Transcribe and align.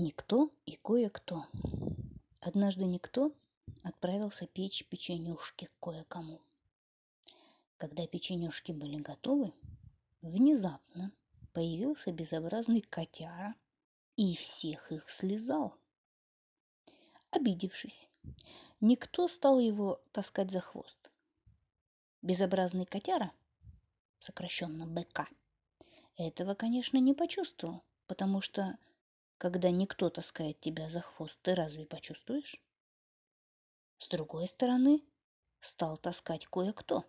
Никто 0.00 0.52
и 0.64 0.76
кое-кто. 0.76 1.46
Однажды 2.40 2.84
никто 2.84 3.32
отправился 3.82 4.46
печь 4.46 4.86
печенюшки 4.86 5.68
кое-кому. 5.80 6.40
Когда 7.78 8.06
печенюшки 8.06 8.70
были 8.70 8.98
готовы, 8.98 9.52
внезапно 10.22 11.10
появился 11.52 12.12
безобразный 12.12 12.82
котяра 12.82 13.56
и 14.14 14.36
всех 14.36 14.92
их 14.92 15.10
слезал. 15.10 15.74
Обидевшись, 17.32 18.08
никто 18.80 19.26
стал 19.26 19.58
его 19.58 20.00
таскать 20.12 20.52
за 20.52 20.60
хвост. 20.60 21.10
Безобразный 22.22 22.86
котяра, 22.86 23.32
сокращенно 24.20 24.86
БК, 24.86 25.26
этого, 26.14 26.54
конечно, 26.54 26.98
не 26.98 27.14
почувствовал, 27.14 27.82
потому 28.06 28.40
что 28.40 28.78
когда 29.38 29.70
никто 29.70 30.10
таскает 30.10 30.60
тебя 30.60 30.90
за 30.90 31.00
хвост, 31.00 31.38
ты 31.42 31.54
разве 31.54 31.86
почувствуешь? 31.86 32.60
С 33.98 34.08
другой 34.08 34.48
стороны, 34.48 35.00
стал 35.60 35.96
таскать 35.96 36.46
кое-кто. 36.46 37.04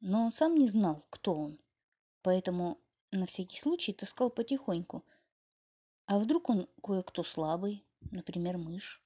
Но 0.00 0.24
он 0.24 0.32
сам 0.32 0.54
не 0.54 0.68
знал, 0.68 1.04
кто 1.10 1.34
он, 1.34 1.60
поэтому 2.22 2.80
на 3.10 3.26
всякий 3.26 3.58
случай 3.58 3.92
таскал 3.92 4.30
потихоньку. 4.30 5.04
А 6.06 6.18
вдруг 6.18 6.48
он 6.50 6.68
кое-кто 6.82 7.22
слабый, 7.22 7.84
например, 8.10 8.58
мышь? 8.58 9.02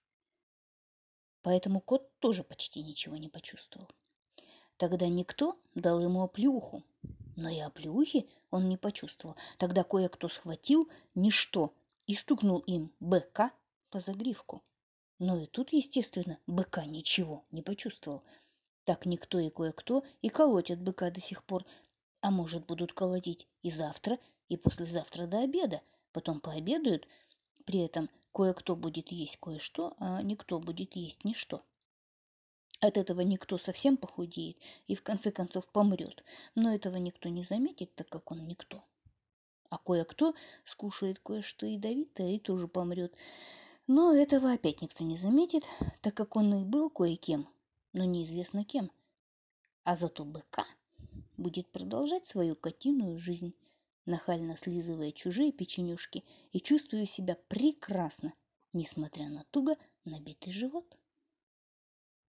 Поэтому 1.43 1.81
кот 1.81 2.19
тоже 2.19 2.45
почти 2.45 2.83
ничего 2.83 3.17
не 3.17 3.29
почувствовал. 3.29 3.89
Тогда 4.77 5.09
никто 5.09 5.59
дал 5.75 6.01
ему 6.01 6.23
оплюху, 6.23 6.83
но 7.37 7.49
и 7.49 7.61
оплюхи 7.61 8.29
он 8.51 8.69
не 8.69 8.77
почувствовал. 8.77 9.37
Тогда 9.59 9.85
кое-кто 9.85 10.29
схватил 10.29 10.91
ничто 11.15 11.75
и 12.07 12.15
стукнул 12.15 12.59
им 12.61 12.93
быка 12.99 13.53
по 13.91 14.01
загривку. 14.01 14.63
Но 15.19 15.37
и 15.37 15.47
тут, 15.47 15.73
естественно, 15.73 16.39
быка 16.47 16.85
ничего 16.85 17.45
не 17.51 17.63
почувствовал. 17.63 18.23
Так 18.85 19.07
никто 19.07 19.39
и 19.39 19.51
кое-кто 19.51 20.05
и 20.23 20.29
колотят 20.29 20.81
быка 20.81 21.11
до 21.11 21.21
сих 21.21 21.45
пор, 21.45 21.65
а 22.21 22.31
может 22.31 22.67
будут 22.67 22.93
колотить 22.93 23.47
и 23.63 23.71
завтра, 23.71 24.19
и 24.49 24.57
послезавтра 24.57 25.27
до 25.27 25.41
обеда. 25.41 25.81
Потом 26.13 26.41
пообедают, 26.41 27.07
при 27.65 27.81
этом 27.81 28.09
кое-кто 28.33 28.77
будет 28.77 29.11
есть 29.11 29.39
кое-что, 29.39 29.95
а 29.99 30.23
никто 30.23 30.59
будет 30.59 30.95
есть 30.97 31.25
ничто. 31.25 31.63
От 32.81 32.99
этого 32.99 33.23
никто 33.23 33.57
совсем 33.57 33.97
похудеет 33.97 34.59
и 34.87 34.95
в 34.95 35.03
конце 35.03 35.31
концов 35.31 35.67
помрет, 35.69 36.23
но 36.55 36.75
этого 36.75 36.97
никто 36.97 37.29
не 37.31 37.43
заметит, 37.43 37.95
так 37.95 38.09
как 38.09 38.31
он 38.31 38.47
никто. 38.47 38.85
А 39.71 39.79
кое-кто 39.79 40.35
скушает 40.65 41.19
кое-что 41.19 41.67
ядовитое 41.67 42.33
и 42.33 42.39
тоже 42.39 42.69
помрет. 42.69 43.15
Но 43.87 44.13
этого 44.13 44.53
опять 44.53 44.83
никто 44.83 45.05
не 45.05 45.17
заметит, 45.17 45.65
так 46.03 46.15
как 46.15 46.37
он 46.37 46.55
и 46.55 46.65
был 46.65 46.91
кое-кем, 46.91 47.49
но 47.93 48.05
неизвестно 48.05 48.65
кем. 48.65 48.91
А 49.85 49.97
зато 49.97 50.25
быка 50.25 50.67
будет 51.37 51.69
продолжать 51.69 52.27
свою 52.27 52.57
котиную 52.57 53.19
жизнь, 53.19 53.55
нахально 54.05 54.57
слизывая 54.57 55.13
чужие 55.13 55.51
печенюшки 55.51 56.25
и 56.53 56.61
чувствуя 56.61 57.07
себя 57.07 57.37
прекрасно, 57.49 58.35
несмотря 58.73 59.29
на 59.29 59.45
туго 59.51 59.77
набитый 60.05 60.53
живот. 60.53 60.97